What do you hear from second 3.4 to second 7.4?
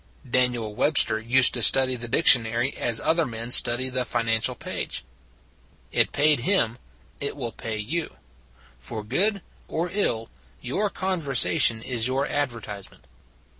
study the financial page. It paid him; it